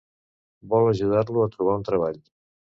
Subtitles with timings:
[0.71, 2.21] Vol ajudar-lo a trobar un treball.